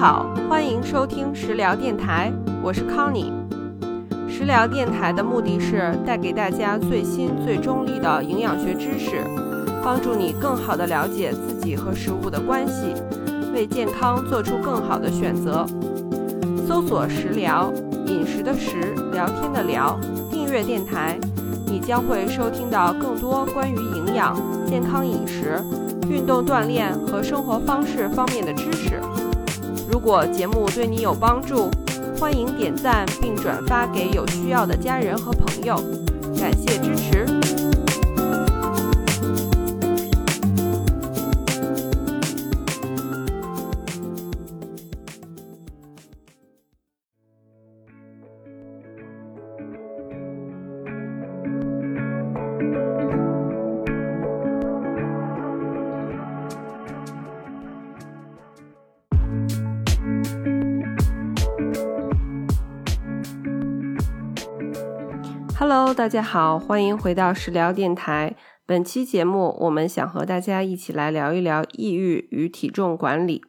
[0.00, 2.32] 好，欢迎收听食疗电台，
[2.62, 3.30] 我是康妮。
[4.26, 9.22] 食疗电台的目的是带给大家最新最中立的营养学知识，
[9.84, 12.94] 帮助你更好的了解自己和食物的关系，
[13.52, 15.66] 为健康做出更好的选择。
[16.66, 17.70] 搜索“食疗”，
[18.08, 21.18] 饮食的食，聊天的聊，订阅电台，
[21.66, 25.62] 你将会收听到更多关于营养、健康饮食、
[26.08, 28.98] 运动锻炼和生活方式方面的知识。
[29.90, 31.68] 如果节目对你有帮助，
[32.18, 35.74] 欢迎点赞并转发给有需要的家人和朋友，
[36.38, 37.29] 感谢支持。
[65.72, 68.34] Hello，大家好，欢迎回到食疗电台。
[68.66, 73.44] 本期节目，我们想和大家一起来聊一聊抑郁与体重管理。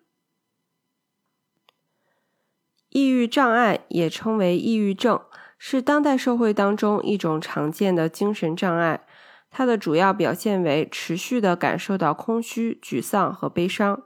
[2.89, 5.19] 抑郁障碍也称为抑郁症，
[5.58, 9.03] 是当代社会当中一种常见的精神障碍。
[9.50, 14.03] 它的主要表现为持续的感受到空虚、沮丧和悲伤，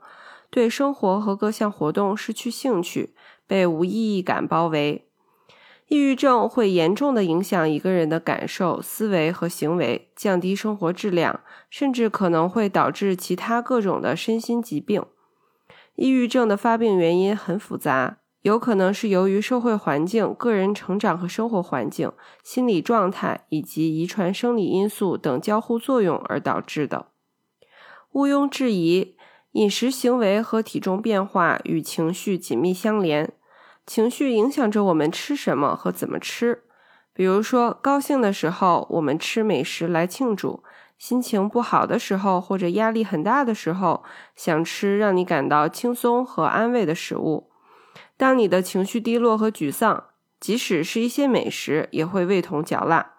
[0.48, 3.14] 对生活和各项活动失去兴趣，
[3.46, 5.02] 被无意义感包围。
[5.88, 15.04] 抑郁症会严重的影响一个人的感受、思维和行为，降低生活质量，甚至可能会导致其他各种的身心疾病。
[15.94, 22.10] 抑郁症的发病原因很复杂，有可能是由于社会环境、个人成长和生活环境、
[22.42, 27.06] 心理状态以及遗传生理因素等交互作用而导致的。
[28.10, 29.14] 毋庸置疑，
[29.52, 33.32] 饮食行为和体重变化与情绪紧密相连。
[33.86, 36.64] 情绪影响着我们吃什么和怎么吃。
[37.14, 40.62] 比如说，高兴的时候，我们吃美食来庆祝；
[40.98, 44.02] 心情不好的时候，或者压力很大的时候，
[44.34, 47.48] 想吃让你感到轻松和安慰的食物。
[48.18, 50.04] 当你的情绪低落和沮丧，
[50.38, 53.12] 即使是一些美食，也会味同嚼蜡。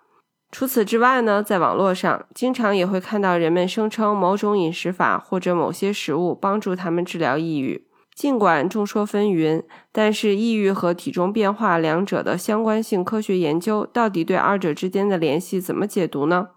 [0.51, 7.87] 除此之外呢，在网络上，经常也会看到人们声称某种饮食法或者某些食物帮助他们治疗抑郁。
[8.17, 9.61] 尽管众说纷纭，
[9.91, 16.47] 但是抑郁和体重变化两者的相关性科学研究到底对二者之间的联系怎么解读呢？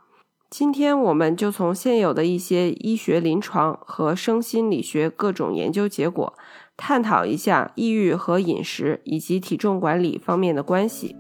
[0.49, 6.33] 今天我们就从现有的一些医学临床和生心理学各种研究结果，
[6.79, 11.15] 探讨一下抑郁和饮食以及体重管理方面的关系。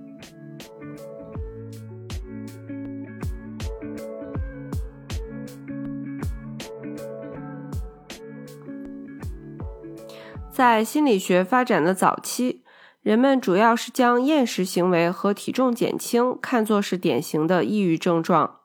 [10.61, 12.63] 在心理学发展的早期，
[13.01, 18.59] 人们主要是将厌食行为和体重减轻看作是典型的抑郁症状。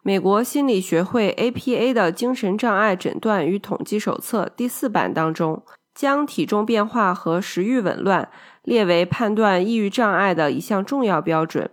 [0.00, 5.62] 美国心理学会 （APA） 的精神障碍诊断与统计手册第四版当中，
[5.94, 8.30] 将体重变化和食欲紊乱
[8.62, 11.70] 列为判断抑郁障碍的一项重要标准。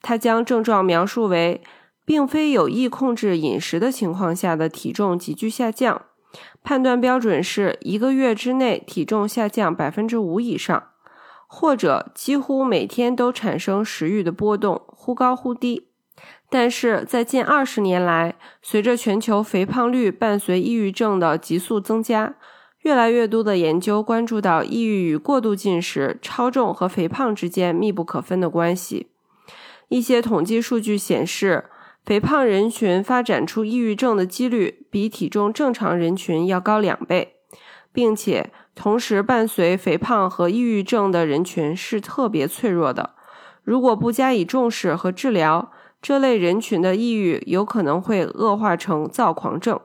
[0.00, 1.64] 他将症状描述为，
[2.04, 6.02] 并非有意控制饮食的情况下的体重急剧下降。
[6.64, 10.90] 判断标准是一个月之内体重下降百分之五以上，
[11.48, 15.88] 或者几乎每天都产生食欲的波动，忽高忽低。
[16.48, 22.36] 但是在近二十年来，随着全球肥胖率伴随抑郁症的急速增加，
[22.82, 29.08] 越来越多的研究关注到抑郁与过度进食、超重和肥胖之间密不可分的关系。
[29.88, 31.64] 一些统计数据显示。
[32.04, 37.36] 肥胖人群发展出抑郁症的几率比体重正常人群要高两倍，
[37.92, 43.14] 并且同时伴随肥胖和抑郁症的人群是特别脆弱的。
[43.62, 49.80] 如果不加以重视和治疗，这类人群的抑郁有可能会恶化成躁狂症，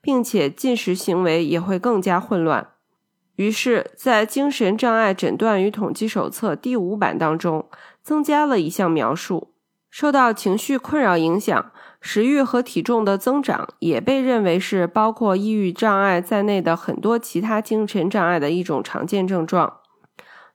[0.00, 2.68] 并且进食行为也会更加混乱。
[3.36, 7.68] 于是，在《精神障碍诊断与统计手册》第五版当中，
[8.02, 9.52] 增加了一项描述。
[10.00, 19.78] 受到情绪困扰影响，食欲和体重的增长也被认为是包括抑郁障碍在内的很多其他精神障碍的一种常见症状。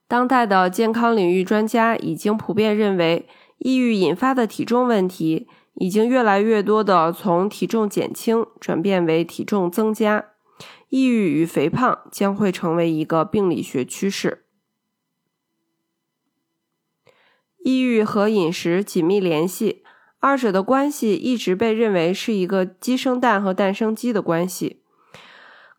[0.08, 10.24] 当代的健康领域专家已经普遍认为，抑郁引发的体重问题已经越来越多的从体重减轻转变为体重增加，
[10.88, 14.43] 抑郁与肥胖将会成为一个病理学趋势。
[17.64, 19.84] 抑郁和饮食紧密联系，
[20.20, 24.82] 二者的关系一直被认为是一个鸡生蛋和蛋生鸡的关系。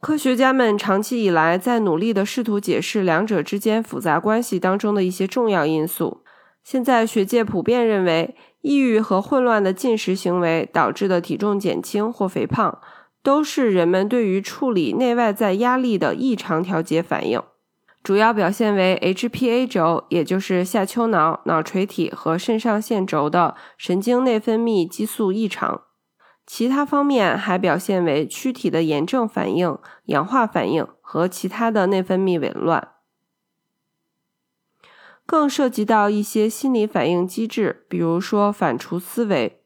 [0.01, 6.23] 科学家们长期以来在努力地试图解释两者之间复杂关系当中的一些重要因素。
[6.63, 12.81] 现在，学界普遍认为，抑郁和混乱的进食行为导致的体重减轻或肥胖，
[13.23, 17.43] 都是人们对于处理内外在压力的异常调节反应。
[18.05, 25.85] 主要表现为 HPA 轴，也就是下丘脑、脑垂体和肾上腺轴的神经内分泌激素异常。
[26.47, 32.89] 其他方面还表现为躯体的炎症反应、氧化反应和其他的内分泌紊乱，
[35.25, 39.63] 更涉及到一些心理反应机制，比如说反刍思维。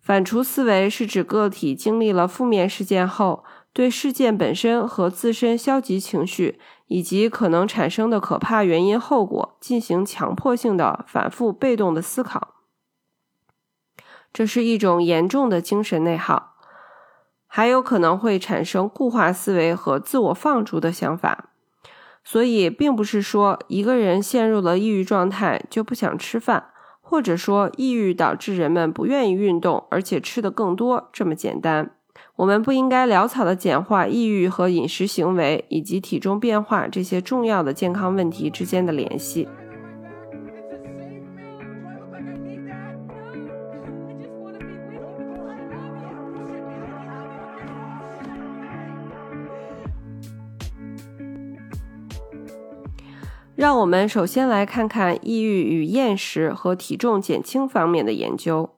[0.00, 3.44] 反刍思维是指个体经历了负面事件后，
[3.76, 12.54] 对事件本身和自身消极情绪以及可能产生的可怕原因后果进行强迫性的反复被动的思考。
[14.32, 16.54] 这是一种严重的精神内耗，
[17.46, 21.50] 还有可能会产生固化思维和自我放逐的想法。
[22.24, 26.70] 所以，并不是说一个人陷入了抑郁状态就不想吃饭，
[27.02, 31.90] 或者说抑郁导致人们不愿意运动，而且吃的更多这么简单。
[32.36, 39.48] 我们不应该潦草的简化抑郁和饮食行为以及体重变化这些重要的健康问题之间的联系。
[53.54, 58.75] 让我们首先来看看抑郁与厌食和体重减轻方面的研究。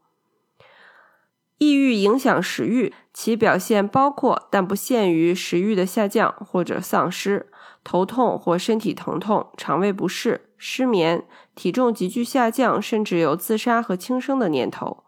[1.58, 7.46] 抑郁影响食欲，其表现包括但不限于食欲的下降或者丧失、
[7.82, 11.24] 头痛或身体疼痛、肠胃不适、失眠、
[11.56, 15.02] 体重急剧下降，甚至有自杀和轻生的念头。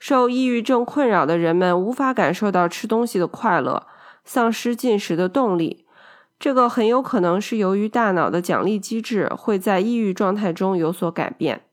[0.00, 3.86] 受抑郁症困扰的人们无法感受到吃东西的快乐，
[4.24, 5.86] 丧失进食的动力。
[6.38, 11.65] 这个很有可能是由于大脑的奖励机制会在抑郁状态中有所改变。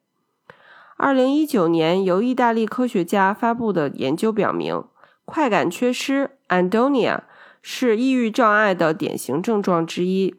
[1.04, 4.86] 二零一九年由意大利科学家发布的研究表明，
[5.26, 7.24] 快感缺失 （andonia）
[7.62, 10.34] 是抑郁障碍的典型症状之一。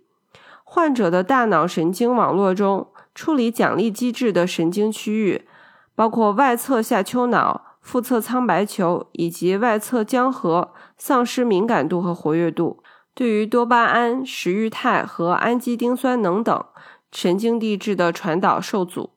[0.64, 5.46] 患者的大脑神经网络中处理奖励机制的神经区域，
[5.94, 12.82] 包括外侧下丘脑、腹侧苍白球以及外侧江河，丧失敏感度和活跃度。
[13.12, 16.64] 对于多巴胺、食欲肽和氨基丁酸能等
[17.12, 19.10] 神经递质的传导受阻，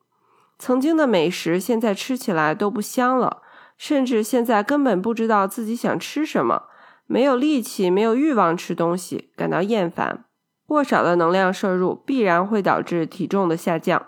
[0.59, 3.41] 曾经的美食现在吃起来都不香了，
[3.77, 6.63] 甚至现在根本不知道自己想吃什么，
[7.05, 10.25] 没有力气、没有欲望吃东西，感到厌烦。
[10.65, 14.07] 过少的能量摄入必然会导致体重的下降。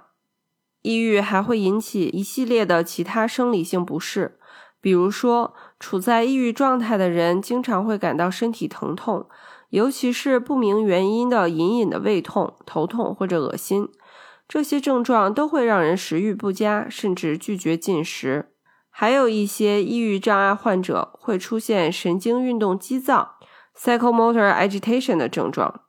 [0.82, 4.40] 抑郁还会引起一系列的其他生理性不适，
[4.82, 9.28] 比如说，处在抑郁状态的人经常会感到身体疼痛。
[9.70, 13.88] 尤其是不明原因的隐隐的胃痛、头痛或者恶心，
[14.50, 18.52] 这些症状都会让人食欲不佳，甚至拒绝进食。
[18.90, 23.36] 还有一些抑郁障碍患者会出现神经运动激躁
[23.78, 25.82] （psychomotor agitation） 的症状，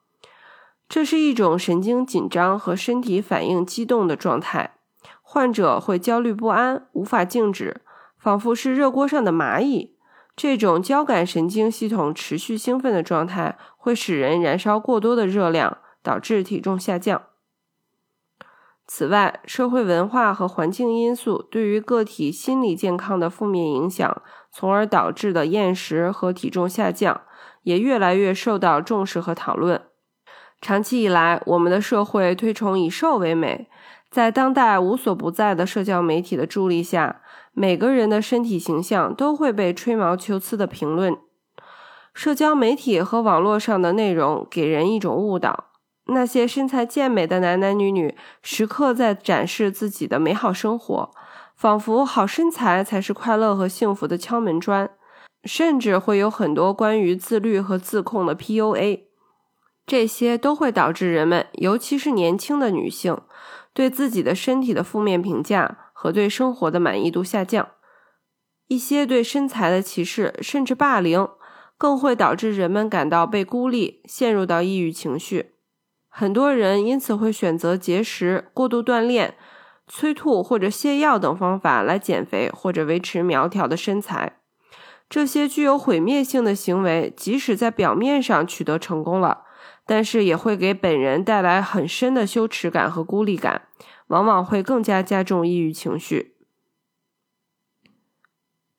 [0.86, 4.74] 这是一种神经紧张和身体反应激动的状态。
[5.22, 7.80] 患者会焦虑不安，无法静止，
[8.18, 9.96] 仿佛是热锅上的蚂蚁。
[10.36, 17.22] 这种交感神经系统持续兴奋的状态会使人燃烧过多的热量，导致体重下降。
[18.92, 24.20] 此外，社会文化和环境因素对于个体心理健康的负面影响，
[24.50, 27.20] 从而导致的厌食和体重下降，
[27.62, 29.80] 也越来越受到重视和讨论。
[30.60, 33.68] 长期以来，我们的社会推崇以瘦为美，
[34.10, 37.22] 在当代无所不在的社交媒体的助力下。
[37.52, 41.16] 每个人的身体形象都会被吹毛求疵的评论，
[42.12, 45.66] 社交媒体和网络上的内容给人一种误导：
[46.06, 51.10] 那些身材健美的男男女女时刻在展示自己的美好生活，
[51.56, 54.90] 仿佛好身材才是快乐和幸福的敲门砖。
[55.44, 59.04] 甚至会有很多关于自律和自控的 PUA，
[59.86, 63.16] 这些都会导致人们，尤其是年轻的女性，
[63.72, 65.78] 对自己的身体的负面评价。
[66.00, 67.72] 和对生活的满意度下降，
[68.68, 71.28] 一些对身材的歧视甚至霸凌，
[71.76, 75.56] 更会导致人们感到被孤立，陷入到抑郁情绪。
[76.10, 79.34] 很多人因此会选择节食、过度锻炼、
[79.86, 84.36] 催吐或者泻药等方法来减肥或者维持苗条的身材。
[85.08, 89.44] 这些具有毁灭性的行为，即使在表面上取得成功了，
[89.86, 93.62] 但是也会给本人带来很深的羞耻感和孤立感。
[94.08, 96.34] 往往会更加加重抑郁情绪。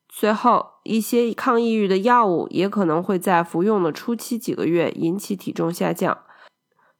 [0.09, 6.17] 随后，一些抗抑郁的药物也可能会在服用的初期几个月引起体重下降。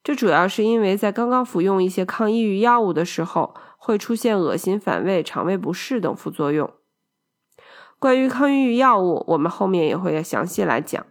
[0.04, 6.72] 这主要是因为在刚刚服用一些抗抑郁药物的时候，会出现恶心、反胃、肠胃不适等副作用。
[8.00, 11.06] 关于抗抑郁药物，我们后面也会详细来讲。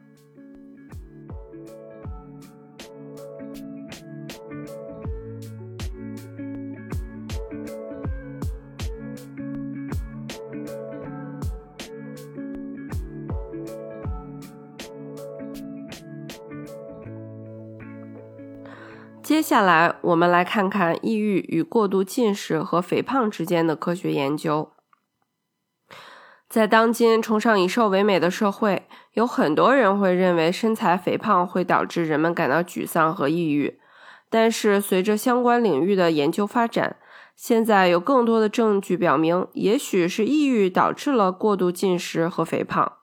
[19.31, 24.73] 接下来，我们来看看抑郁与过度进食和肥胖之间的科学研究。
[26.49, 33.79] 在当今崇尚以瘦为美的社会，有很多人会认为身材肥胖会导致人们感到沮丧和抑郁。
[34.29, 36.97] 但是，随着相关领域的研究发展，
[37.37, 42.95] 现在有更多的证据表明，也许是抑郁导致了过度进食和肥胖。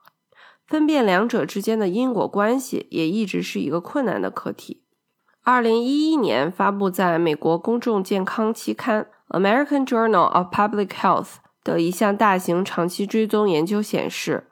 [0.66, 4.84] 分辨两者之间的因果关系也一直是一个困难的课题。
[5.50, 9.06] 二零一一年发布在美国公众健康期刊
[9.40, 11.24] 《American Journal of Public Health》
[11.64, 14.46] 的一项大型长期追踪研究显示，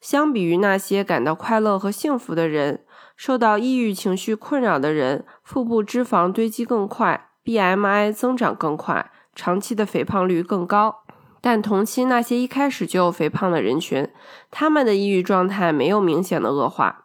[0.00, 2.84] 相比于那些感到快乐和幸福的人，
[3.16, 11.04] 受到抑郁情绪困扰的人，腹部脂肪堆积更快，BMI 增长更快，长期的肥胖率更高。
[11.40, 14.10] 但同期那些一开始就有肥胖的人群，
[14.50, 17.04] 他们的抑郁状态没有明显的恶化，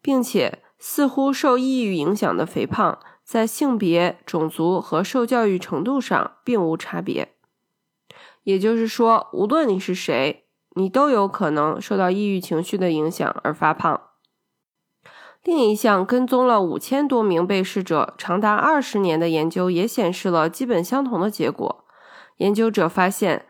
[0.00, 0.60] 并且。
[0.78, 7.32] 似乎受抑郁影响的肥胖，在性别、种族和受教育程度上并无差别。
[8.44, 10.44] 也就是说，无论你是谁，
[10.76, 14.00] 你都有可能受到抑郁情绪的影响而发胖。
[15.42, 21.84] 另一项跟踪了五千多名被试者长达二十年的研究也显示了基本相同的结果。
[22.38, 23.46] 研究者发现，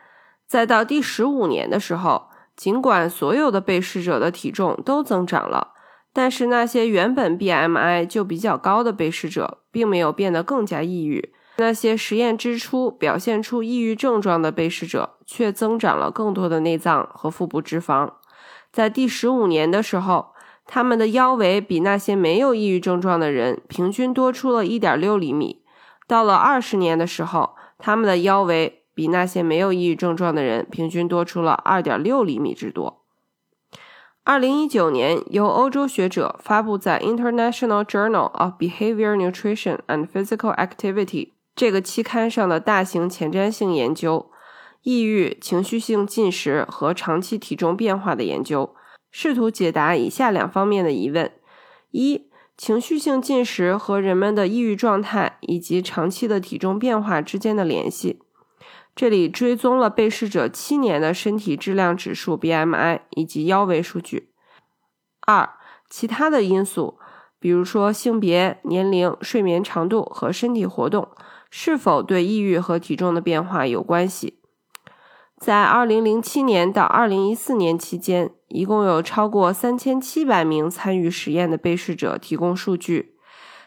[0.47, 5.73] 在到第十五年的时候，尽管所有的被试者的体重都增长了。
[6.17, 11.35] 但是那些原本 BMI 就比较高的被试者，并没有变得更加抑郁。
[11.59, 18.11] 那些实验之初表现出抑郁症状的被试者，却增长了更多的内脏和腹部脂肪。
[18.73, 20.29] 在第十五年的时候，
[20.65, 25.65] 他们的腰围比那些没有抑郁症状的人平均多出了一点六厘米。
[26.09, 33.03] 到了二十年的时候，他们的腰围比那些没有抑郁症状的人平均多出了二点六厘米之多。
[34.27, 41.07] 二零一九年，由欧洲学者发布在《International Journal of Behavior Nutrition and Physical Activity》
[41.55, 44.33] 这个期刊上的大型前瞻性研究——
[44.83, 48.75] 抑郁、情绪性进食和长期体重变化的研究，
[49.13, 51.31] 试图解答以下两方面的疑问：
[51.93, 58.19] 一、情绪性进食和人们的抑郁状态以及长期的体重变化之间的联系。
[58.97, 64.31] 这里追踪了被试者七年的身体质量指数 （BMI） 以及腰围数据。
[65.27, 65.51] 二、
[65.91, 66.99] 其他的因素，
[67.39, 71.09] 比如说性别、年龄、睡眠长度和身体活动，
[71.51, 74.39] 是否对抑郁和体重的变化有关系？
[75.37, 83.15] 在2007年到2014年期间，一共有超过3700名参与实验的被试者提供数据。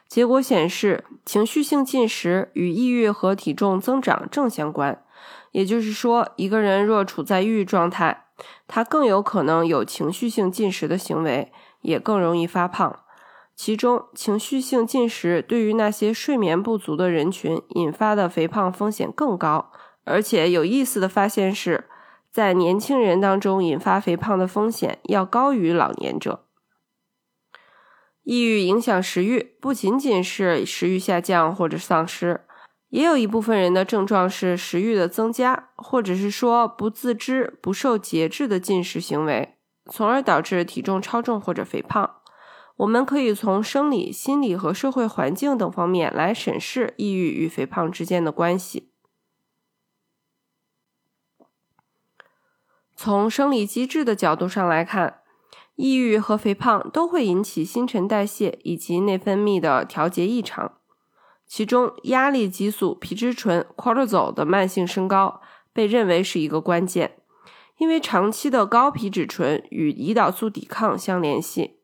[0.08, 5.04] 结果显示，情绪性进食与抑郁和体重增长正相关。
[5.52, 8.26] 也就是说，一个人若处在抑郁状态，
[8.68, 11.52] 他更有可能有情绪性进食的行为，
[11.82, 13.00] 也更容易发胖。
[13.56, 19.72] 其中，情绪性进食对于那些睡眠不足的人群引发的肥胖风险更高。
[20.06, 21.90] 而且有意思的发现是，
[22.32, 26.46] 在年轻人当中引发肥胖的风险要高于老年者。
[28.24, 32.46] 抑郁影响食欲，不仅仅是食欲下降或者丧失。
[32.90, 39.56] 也有一部分人的症状是食欲的增加，或者是说不自知、不受节制的进食行为，
[39.86, 42.16] 从而导致体重超重或者肥胖。
[42.78, 48.90] 我们可以从生理、心理和社会环境等方面来审视抑郁与肥胖之间的关系。
[52.96, 55.22] 从生理机制的角度上来看，
[55.76, 60.79] 抑郁和肥胖都会引起新陈代谢以及内分泌的调节异常。
[61.50, 65.42] 其中，压力激素皮质醇 （cortisol） 的慢性升高
[65.74, 67.16] 被认为是一个关键，
[67.80, 71.80] 因为长期的高皮质醇与胰岛素抵抗相联系，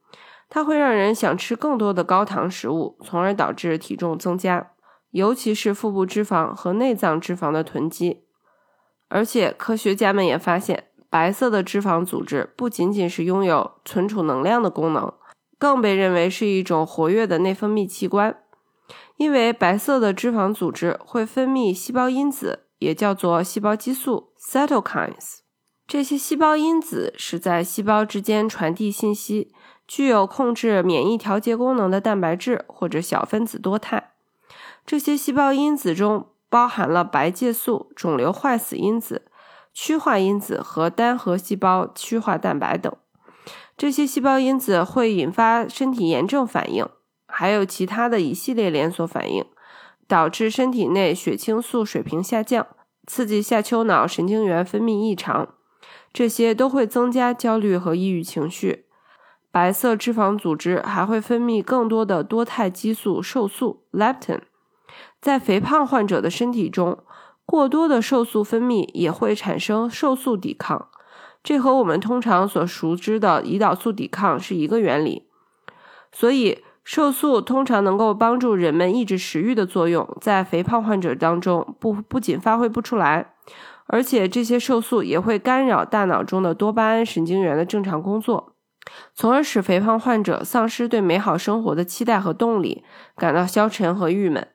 [0.50, 4.72] 它会让人想吃更多的高糖食物，从而导致体重增加，
[5.10, 8.26] 尤其是腹部脂肪和内脏脂肪的囤积。
[9.10, 15.12] 而且，科学家们也发现，白色的脂肪组织不仅仅是拥有存储能量的功能，
[15.58, 18.38] 更被认为是一种活跃的内分泌器官。
[19.18, 25.40] 因为白色的脂肪组织会分泌细胞因子，也叫做细胞激素 （cytokines）。
[25.88, 29.54] 这些细胞因子是在细胞之间传递信息、
[29.88, 34.12] 具有控制免疫调节功能的蛋白质或者小分子多肽。
[34.86, 39.28] 这些细胞因子中包含了白介素、肿瘤坏死因子、
[39.74, 42.92] 趋化因子和单核细胞趋化蛋白等。
[43.78, 46.88] 这些细胞因子会引发身体炎症反应，
[47.38, 49.44] 还有其他的一系列连锁反应，
[50.08, 52.66] 导致身体内血清素水平下降，
[53.06, 55.50] 刺激下丘脑神经元分泌异常。
[56.14, 58.86] 这些都会增加焦虑和抑郁情绪。
[59.52, 64.40] 白色脂肪组织还会分泌更多的多肽激素瘦素 （leptin）。
[65.20, 67.00] 在肥胖患者的身体中，
[67.46, 70.88] 过多的瘦素分泌也会产生瘦素抵抗。
[71.44, 75.28] 这和我们通常所熟知的胰岛素抵抗是一个原理，
[76.14, 83.34] 所以瘦素通常能够帮助人们抑制食欲的作用，在肥胖患者当中不不仅发挥不出来，
[83.88, 88.54] 而且这些瘦素也会干扰大脑中的多巴胺神经元的正常工作，
[89.16, 92.84] 从而使肥胖患者丧失对美好生活的期待和动力，
[93.18, 94.48] 感到消沉和郁闷。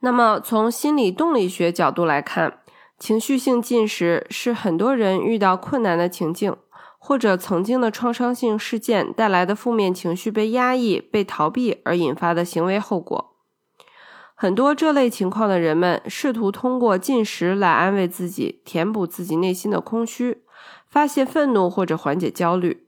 [0.00, 2.58] 那么，从心理动力学角度来看。
[2.96, 6.56] 情绪性进食是很多人遇到困难的情境，
[7.06, 13.34] 或者曾经的创伤性事件带来的负面情绪被压抑、被逃避而引发的行为后果。
[14.34, 20.44] 很多这类情况的人们试图通过进食来安慰自己，填补自己内心的空虚，
[20.88, 22.86] 发泄愤怒或者缓解焦虑。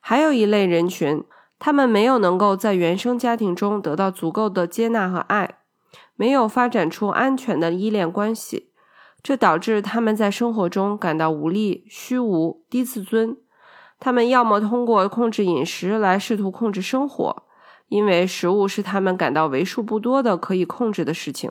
[0.00, 1.24] 还有一类人群，
[1.58, 5.60] 他们没有能够在原生家庭中得到足够的接纳和爱，
[6.16, 8.72] 没有发展出安全的依恋关系。
[9.22, 13.36] 这导致他们在生活中感到无力、虚无、低自尊。
[14.00, 17.42] 他们要么通过控制饮食来试图控制生活，
[17.88, 21.50] 因为食物是他们感到为数不多的可以控制的事情；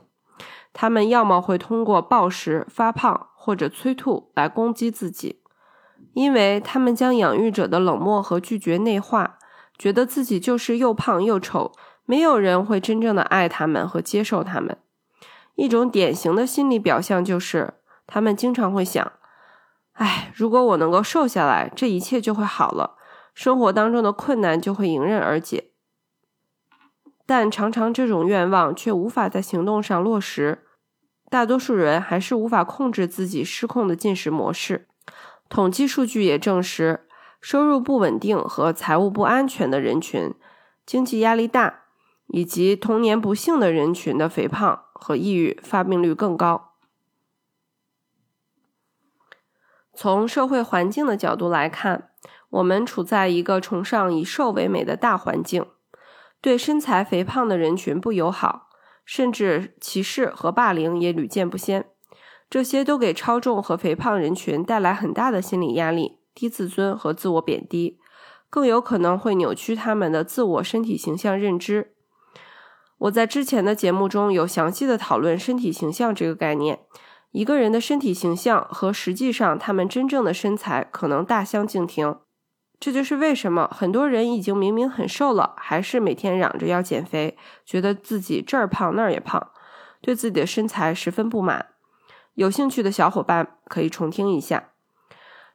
[0.72, 5.42] 他们要么会通过暴食、发胖或者催吐来攻击自己，
[6.14, 9.38] 因为他们将养育者的冷漠和拒绝内化，
[9.78, 11.74] 觉得自己就是又胖又丑，
[12.06, 14.78] 没有人会真正的爱他们和接受他们。
[15.58, 17.74] 一种典型的心理表象就是，
[18.06, 19.12] 他们经常会想
[19.94, 22.96] ：“哎，如果我能够瘦下来，这一切就会好了，
[23.34, 25.72] 生活当中的困难就会迎刃而解。”
[27.26, 30.64] 但常常这种愿望却无法在行动上落实。
[31.28, 34.88] 大多数人还是无法控制自己失控的进食模式。
[35.50, 37.08] 统计数据也证实，
[37.42, 40.36] 收入不稳定和财务不安全的人群，
[40.86, 41.86] 经济压力大。
[42.30, 46.74] 以及童年不幸的人群的肥胖和抑郁发病率更高。
[49.94, 52.12] 从社会环境的角度来看，
[52.50, 55.66] 我们处在一个崇尚以瘦为美的大环境，
[56.40, 58.70] 对身材肥胖的人群不友好，
[59.04, 61.90] 甚至歧视和霸凌也屡见不鲜。
[62.50, 68.00] 这些都给超重和肥胖人群带来很大的心理压力、低自尊和自我贬低，
[68.50, 71.97] 更有可能会扭曲他们的自我身体形象认知。
[73.00, 76.80] 我在之前的节目中有详细的讨论身体形象这个概念。
[77.32, 82.16] 一个人的身体形象和实际上他们真正的身材可能大相径庭。
[82.80, 89.52] 这就是为什么很多人已经明明很瘦了，还是每天嚷着要减肥，觉得自己这儿胖那儿也胖，
[90.02, 91.68] 对自己的身材十分不满。
[92.36, 94.70] 有兴趣的小伙伴可以重听一下。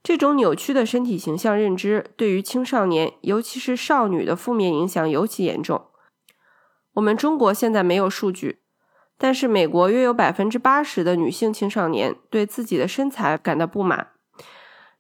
[0.03, 5.87] 这种扭曲的身体形象认知对于青少年，尤其是少女的负面影响尤其严重。
[6.95, 8.61] 我们中国现在没有数据，
[9.17, 14.09] 但是美国约有百分之八十的女性青少年对自己的身材感到不满，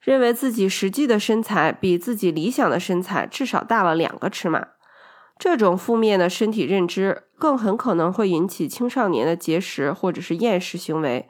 [0.01, 4.69] 认为自己实际的身材比自己理想的身材至少大了两个尺码。
[5.39, 11.29] 这种负面的身体认知更很可能会引起青少年的节食或者是厌食行为。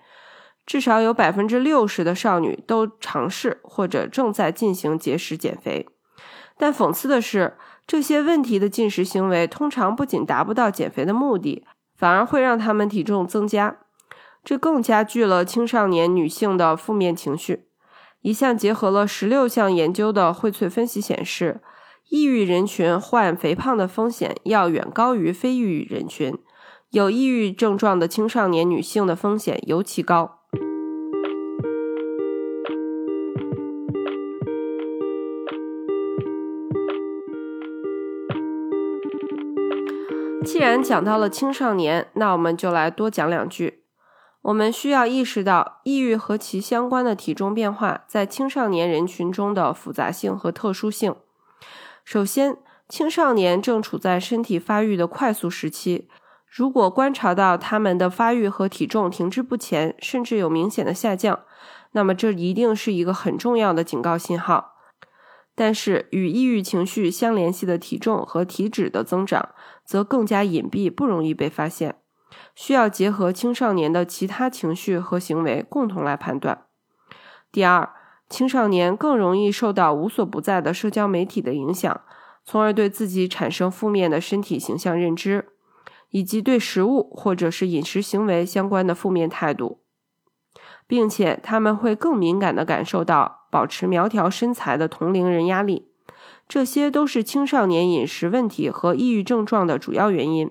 [0.64, 5.88] 至少有百分之六十的少女都尝试或者正在进行节食减肥。
[6.56, 7.56] 但讽刺的是。
[7.92, 11.62] 这些问题的进食行为通常不仅达不到减肥的目的，
[11.94, 13.80] 反而会让他们体重增加，
[14.42, 17.66] 这更加剧了青少年女性的负面情绪。
[18.22, 21.60] 一项结合了十六项研究的荟萃分析显示，
[22.08, 26.34] 抑郁人群患肥胖的风险要远高于非抑郁人群，
[26.92, 30.38] 有抑郁症状的青少年女性的风险尤其高。
[40.62, 43.82] 既然讲到了青少年，那我们就来多讲两句。
[44.42, 51.16] 我们需要意识到，抑郁和其相关的体重变化在青少年人群中的复杂性和特殊性。
[52.04, 56.08] 首先，青少年正处在身体发育的快速时期，
[56.46, 61.40] 如果观察到他们的发育和体重停滞不前，甚至有明显的下降，
[61.90, 64.71] 那么这一定是一个很重要的警告信号。
[65.64, 69.50] 但是与抑郁情绪相联系的体重和体脂的增长，
[69.84, 71.94] 则更加隐蔽，不容易被发现，
[72.56, 76.64] 需要结合青少年的其他情绪和行为共同来判断。
[77.52, 77.88] 第二，
[78.28, 82.00] 青少年更容易受到无所不在的社交媒体的影响，
[82.44, 85.46] 从而对自己产生负面的身体形象认知，
[86.10, 89.84] 以及对食物或者是饮食行为相关的负面态度，
[90.88, 95.90] 并且他们会更敏感地感受到保持苗条身材的同龄人压力，
[96.48, 100.50] 这些都是青少年饮食问题和抑郁症状的主要原因。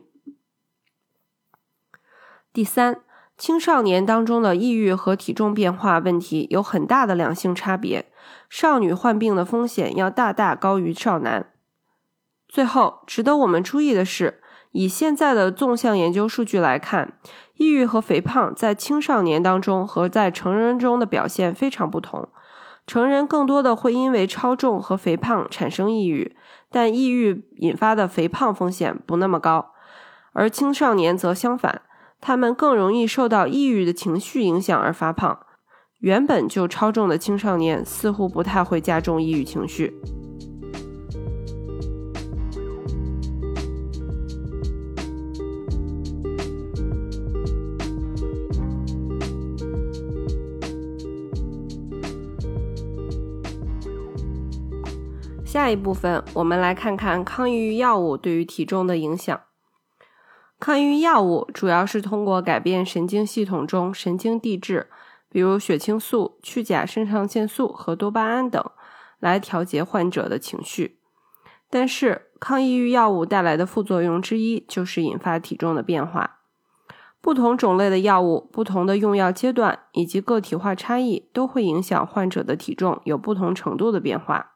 [2.53, 3.01] 第三。
[3.37, 8.11] 青少年当中的抑郁和体重变化问题有很大的两性差别，
[8.51, 11.51] 少女患病的风险要大大高于少男。
[12.47, 17.17] 最后，值得我们注意的是，以现在的纵向研究数据来看，
[17.55, 22.29] 抑郁和肥胖在青少年当中和在成人中的表现非常不同。
[22.88, 26.36] 成人更多的会因为超重和肥胖产生抑郁，
[26.70, 29.72] 但抑郁引发的肥胖风险不那么高，
[30.34, 31.84] 而青少年则相反。
[32.20, 35.39] 他们更容易受到抑郁的情绪影响而发胖，
[36.00, 40.00] 原本就超重的青少年似乎不太会加重抑郁情绪。
[55.51, 59.37] 下一部分，我们来看看抗抑郁药物对于体重的影响。
[60.61, 64.87] 抗抑郁药物主要是通过改变神经系统中神经递质，
[65.29, 68.63] 比如血清素、去甲肾上腺素和多巴胺等，
[69.19, 70.99] 来调节患者的情绪。
[71.69, 76.37] 但是，抗抑郁药物带来的副作用之一就是引发体重的变化。
[77.19, 84.50] 不同种类的药物、不同的用药阶段以及个体化差异，都会影响患者的体重有不同程度的变化。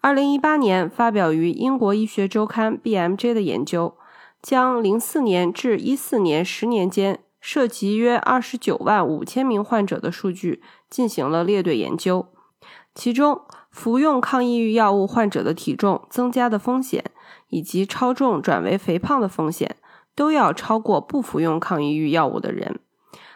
[0.00, 3.94] 二零一八年发表于英国医学周刊 BMJ 的研究。
[4.40, 12.26] 将零四年至一四年十年间涉及约二十九万五千名患者的数据进行了列队研究，
[12.94, 17.04] 其中服用抗抑郁药物患者的体重增加的风险，
[17.48, 19.74] 以及超重转为肥胖的风险，
[20.14, 22.78] 都要超过不服用抗抑郁药物的人，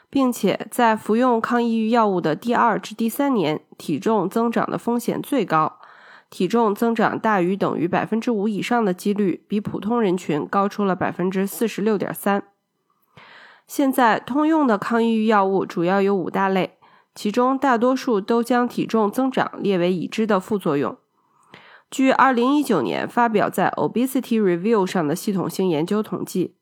[0.09, 5.81] 并且在服用抗抑郁药物的第二至第三年，体重增长的风险最高。
[6.33, 12.42] 体重增长大于等于百分之五以上的几率，比普通人群高出了百分之四十六点三。
[13.66, 16.79] 现在通用的抗抑郁药物主要有五大类，
[17.14, 20.97] 其中大多数都将体重增长列为已知的副作用。
[21.90, 26.57] 据二零一九年发表在《Obesity Review》上的系统性研究统计，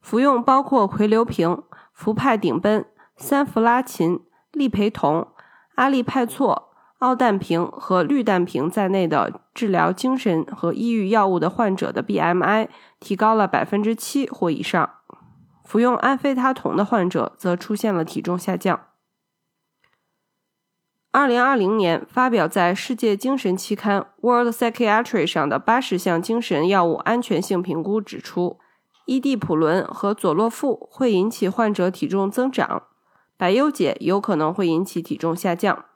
[0.00, 2.84] 服用包括喹硫平、氟派顶苯、
[3.16, 4.20] 三氟拉嗪、
[4.52, 5.26] 利培酮、
[5.74, 6.69] 阿利派唑。
[7.00, 14.90] 奥氮平和氯氮平在内的治疗精神和抑郁药物的患者的 BMI 提高了百分之七或以上，
[15.64, 18.88] 服用安非他酮的患者则出现了体重下降。
[21.10, 28.58] 二零二零年发表在世界精神期刊 World Psychiatry 上的八十项精神药物安全性评估指出，
[29.06, 32.82] 伊地普伦和佐洛夫会引起患者体重增长，
[33.38, 35.86] 百忧解有可能会引起体重下降。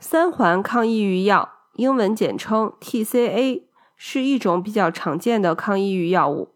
[0.00, 3.64] 三环抗抑郁药，英文简称 TCA，
[3.96, 6.54] 是一种比较常见的抗抑郁药物，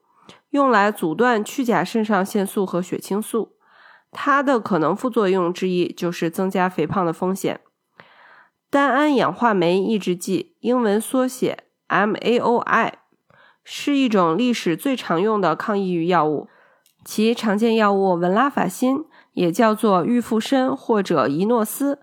[0.50, 3.56] 用来阻断去甲肾上腺素和血清素。
[4.12, 7.60] 它的可能副作用之一就是增加肥胖的风险。
[8.70, 12.92] 单胺氧化酶抑制剂，英文缩写 MAOI，
[13.64, 16.48] 是一种历史最常用的抗抑郁药物。
[17.04, 22.01] 其常见药物文拉法辛，也叫做预富申或者依诺斯。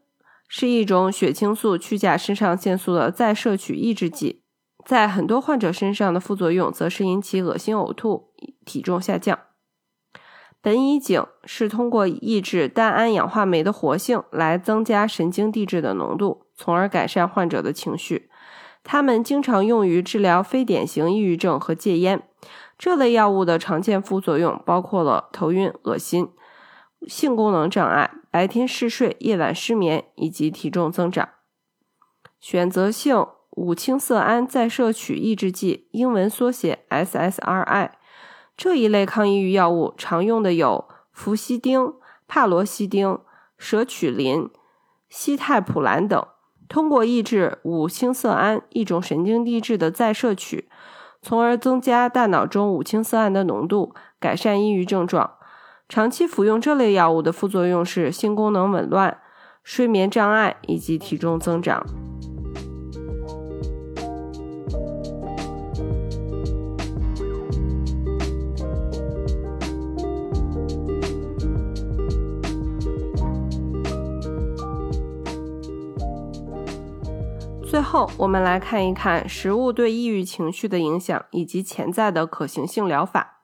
[0.52, 4.42] 是一种血清素去甲肾上腺素的再摄取抑制剂，
[4.84, 8.32] 在很多患者身上的副作用则是引起恶心、呕吐、
[8.66, 9.40] 体重下降。
[10.64, 18.30] 苯乙肼是通过抑制单胺氧化酶的活性来增加神经递质的浓度，从而改善患者的情绪。
[18.84, 22.24] 它们经常用于治疗非典型抑郁症和戒烟。
[22.78, 26.30] 这类药物的常见副作用包括了头晕、恶心。
[27.08, 31.30] 性功能障碍、白天嗜睡、夜晚失眠以及体重增长。
[32.40, 37.92] 选择性五羟色胺再摄取抑制剂（英文缩写 SSRI）
[38.56, 41.94] 这一类抗抑郁药物常用的有氟西汀、
[42.28, 43.20] 帕罗西汀、
[43.58, 44.50] 舍曲林、
[45.10, 46.26] 西泰普兰等。
[46.68, 50.70] 通过抑制五羟色胺一种神经递质的再摄取，
[51.20, 55.39] 从而增加大脑中五羟色胺的浓度，改善抑郁症状。
[55.90, 59.18] 长期服用这类药物的副作用是性功能紊乱、
[59.64, 61.84] 睡眠障碍以及体重增长。
[77.68, 83.39] 最后，我们来看一看食物对抑郁情绪的影响以及潜在的可行性疗法。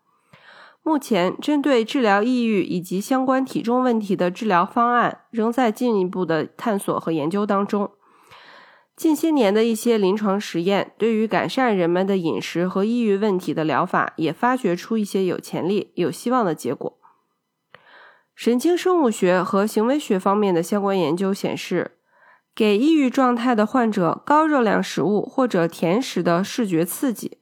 [0.88, 7.90] 目前，针对治疗抑郁以及相关体重问题的治疗方案仍在进一步的探索和研究当中。
[8.96, 16.96] 近些年的一些临床实验，对于改善人们的饮食和抑郁问题的疗法，也发掘出一些有潜力、有希望的结果。
[18.36, 21.94] 神经生物学和行为学方面的相关研究显示。
[22.54, 27.38] 给抑郁状态的患者高热量食物或者甜食的视觉刺激，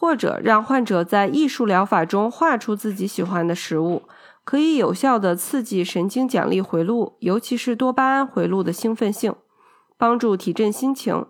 [0.00, 4.04] 或者让患者在艺术疗法中画出自己喜欢的食物，
[4.44, 9.34] 可以有效的刺激神经奖励回路，尤其是多巴胺回路的兴奋性，
[9.96, 11.26] 帮助提振心情。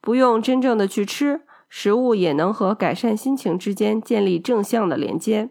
[0.00, 5.50] 不用真正的去吃食物，也能和改善心情之间建立正向的连接，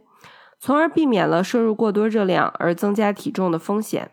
[0.57, 4.11] 从而避免了摄入过多热量而增加体重的风险。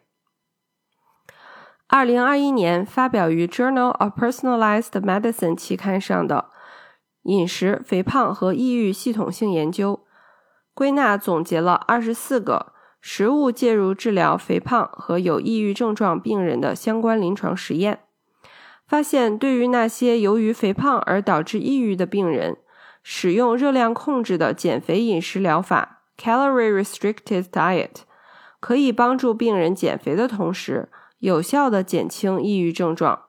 [1.87, 6.47] 二零二一年发表于《Journal of Personalized Medicine》期刊上的
[7.29, 10.01] 饮食、肥胖和抑郁系统性研究，
[10.73, 18.01] 归纳总结了二十四个食物介入治疗肥胖和有抑郁症状病人的相关临床实验，
[18.87, 22.57] 发现对于那些由于肥胖而导致抑郁的病人，
[23.03, 27.91] 使用热量控制的减肥饮食疗法 （Calorie Restricted Diet）
[28.59, 30.89] 可以帮助病人减肥的同时。
[31.21, 33.25] 有效的减轻抑郁症状，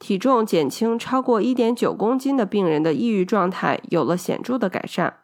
[0.00, 5.18] 体重减轻超过一点九公斤的病人的抑郁状态有了显著的改善。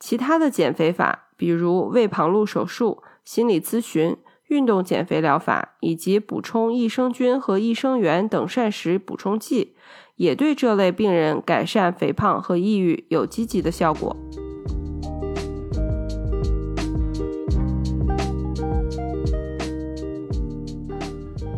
[0.00, 4.16] 其他的减肥法，比如胃旁路手术、心理咨询、
[4.48, 9.74] 运动减肥疗法以及补充益生菌和益生元等膳食补充剂，
[10.16, 14.16] 也对这类病人改善肥胖和抑郁有积极的效果。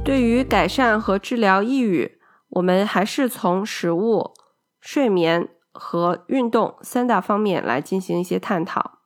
[0.04, 2.18] 对于改善和治疗抑郁，
[2.50, 4.32] 我们还是从食物、
[4.80, 8.98] 睡眠和运动三大方面来进行一些探讨。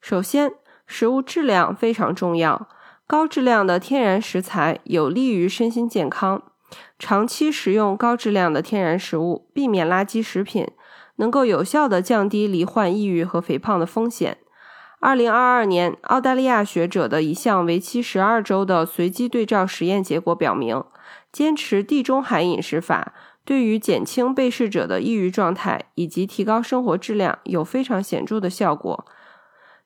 [0.00, 0.52] 首先，
[0.86, 2.68] 食物质量非常重要，
[3.06, 6.42] 高质量的天然食材有利于身心健康。
[6.98, 10.66] 长期食用高质量的天然食物，避免垃圾食品，
[11.16, 14.38] 能够有效的降低罹患抑郁和肥胖的风险。
[14.98, 20.82] 二零二二年，澳大利亚学者的一项为期十二周的随机对照实验结果表明，
[21.36, 23.12] 坚持地中海饮食法
[23.44, 29.04] 对于减轻被试者的抑郁状态以及提高生活质量有非常显著的效果。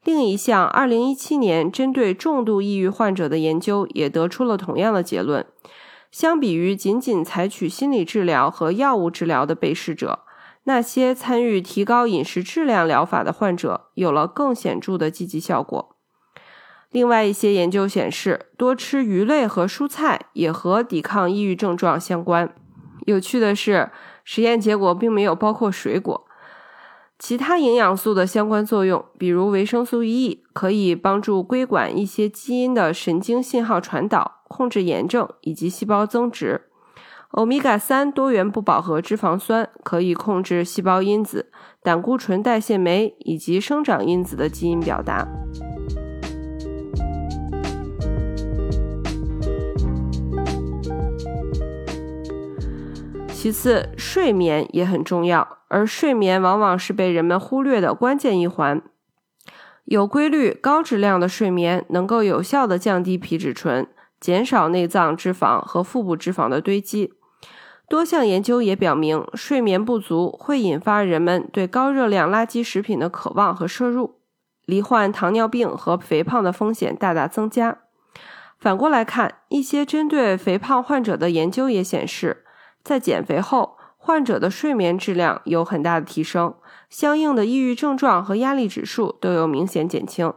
[0.05, 5.45] 另一项二零一七年针对重度抑郁患者的研究也得出了同样的结论：
[6.13, 10.21] 相比于仅仅采取心理治疗和药物治疗的被试者。
[10.67, 15.97] 那些参与提高饮食质量疗法的患者有了更显著的积极效果。
[16.91, 22.53] 另外一些研究显示，多吃鱼类和蔬菜也和抵抗抑郁症状相关。
[23.07, 23.91] 有趣的是，
[24.25, 26.27] 实验结果并没有包括水果。
[27.19, 36.63] 其他营养素的相关作用，比如维生素 E，可以帮助规管一些基因的神经信号传导，控制炎症以及细胞增殖。
[37.33, 45.29] 欧米伽三多元不饱和脂肪酸可以控制细胞因子、胆固醇代谢酶以及生长因子的基因表达。
[53.43, 58.83] 其次，睡眠也很重要，而睡眠往往是被人们忽略的关键一环。
[59.87, 63.89] 有规律、高质量的睡眠能够有效的降低皮质醇，
[64.21, 67.15] 减少内脏脂肪和腹部脂肪的堆积。
[67.89, 74.17] 多项研究也表明，睡眠不足会引发人们对高热量垃圾食品的渴望和摄入，
[74.67, 77.79] 罹患糖尿病和肥胖的风险大大增加。
[78.59, 82.45] 反过来看，一些针对肥胖患者的研究也显示，
[82.83, 86.55] 在减肥后，患者的睡眠质量有很大的提升，
[86.89, 90.33] 相应的抑郁症状和压力指数都有明显减轻。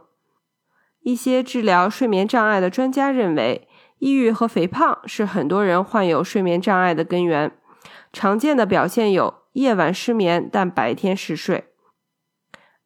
[1.00, 3.68] 一些治疗睡眠障碍的专家认为。
[4.00, 7.56] 抑郁和肥胖是很多人患有睡眠障碍的根源。
[8.12, 11.68] 常见的表现有夜晚失眠但白天嗜睡。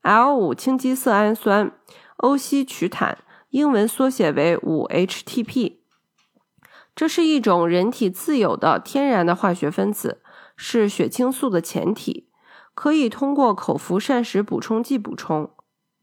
[0.02, 1.72] L 五羟基色氨酸
[2.18, 3.18] 欧西曲坦，
[3.48, 5.78] 英文缩写为五 HTP，
[6.98, 10.20] 这是一种人体自有的天然的化学分子
[10.56, 12.28] 是血清素的前体
[12.74, 15.48] 可以通过口服膳食补充剂补充。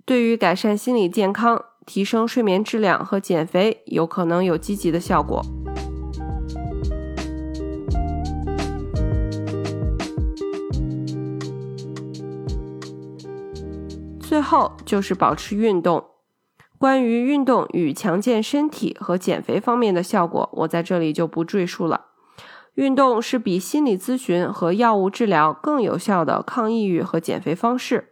[0.05, 5.41] 对于改善心理健康提升睡眠质量和减肥有可能有积极的效果。
[14.21, 16.14] 最后就是保持运动。
[16.77, 22.07] 关于运动与强健身体和减肥方面的效果，我在这里就不赘述了。
[22.75, 28.09] 运动是比心理咨询和药物治疗更有效的抗抑郁和减肥方式，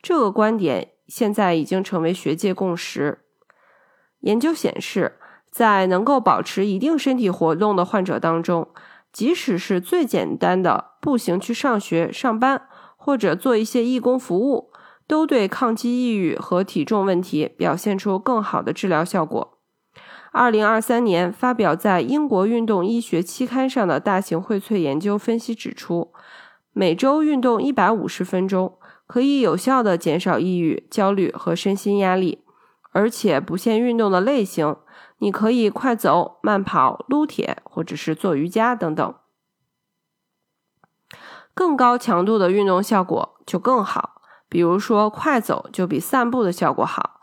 [0.00, 3.18] 这个观点现在已经成为学界共识。
[4.20, 5.18] 研究显示，
[5.50, 8.68] 在能够保持一定身体活动的患者当中，
[9.12, 14.70] 即使是最简单的步行去上学、上班，或者做一些义工服务。
[15.06, 19.58] 都对抗击抑郁和体重问题表现出更好的治疗效果。
[20.32, 26.12] 二零二三年发表在英国运动医学期刊上的大型荟萃研究分析指出，
[26.72, 32.42] 每周运动一百五十分钟可以有效的减少抑郁、焦虑和身心压力，
[32.90, 34.74] 而且不限运动的类型，
[35.18, 39.14] 你可以快走、慢跑、撸铁或者是做瑜伽等等。
[41.54, 44.13] 更高强度的运动效果就更好。
[44.54, 47.18] 比如说，快走就比散步的效果好，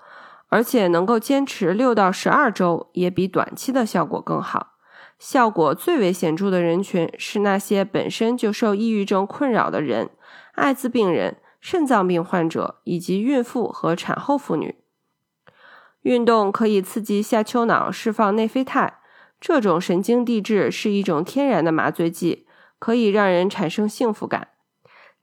[0.49, 4.73] 而且能够坚持六到十二周，也比短期的效果更好。
[5.17, 10.09] 效果最为显著的人群是那些本身就受抑郁症困扰的人、
[10.55, 14.75] 艾滋病人、肾脏病患者以及孕妇和产后妇女。
[16.01, 18.95] 运动可以刺激下丘脑释放内啡肽，
[19.39, 22.45] 这种神经递质是一种天然的麻醉剂，
[22.77, 24.49] 可以让人产生幸福感。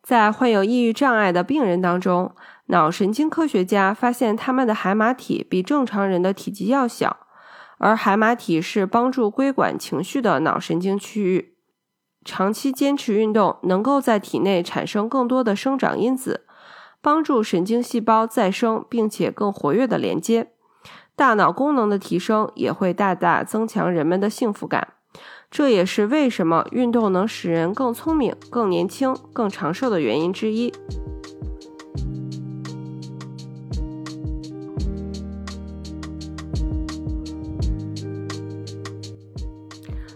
[0.09, 2.35] 在患有抑郁障碍的病人当中，
[2.69, 7.27] 脑神经科学家发现他们的海马体比正常人的体积要小，
[7.77, 11.59] 而海马体是帮助规管情绪的脑神经区域。
[12.25, 16.47] 长期坚持运动能够在体内产生更多的生长因子，
[17.03, 20.53] 帮助神经细胞再生并且更活跃的连接。
[21.15, 24.95] 大脑功能的提升也会大大增强人们的幸福感。
[25.51, 30.73] 这也是为什么运动能使人更聪明、更年轻、更长寿的原因之一。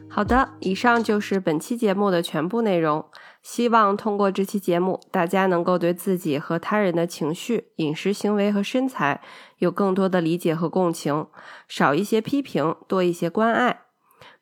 [0.09, 3.05] 好的，以上就是本期节目的全部内容。
[3.43, 9.21] 希望通过这期节目，大家能够对自己和他人的情绪、饮食行为和身材
[9.59, 11.27] 有更多的理解和共情，
[11.67, 13.81] 少一些批评，多一些关爱。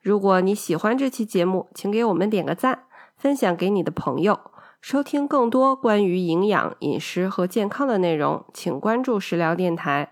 [0.01, 2.85] 如果你喜欢这期节目，请给我们点个赞，
[3.15, 4.39] 分享给你的朋友。
[4.81, 10.11] 收听更多关于营养、饮食和健康的内容，请关注食疗电台。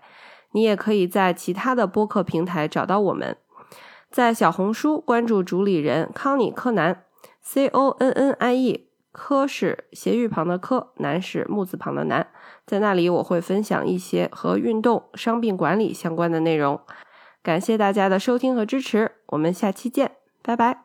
[0.52, 3.36] 你也可以在其他的播客平台找到我们，
[4.12, 7.02] 在小红书关注主理人康妮柯南
[7.42, 12.28] （C O N N I E），柯是斜玉旁的柯，南是木字旁的南。
[12.64, 16.80] 在那里我会分享一些和运动、伤病管理相关的内容。
[17.42, 20.84] 感谢大家的收听和支持，我们下期见，拜拜。